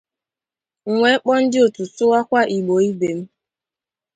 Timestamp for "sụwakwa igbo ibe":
1.95-3.09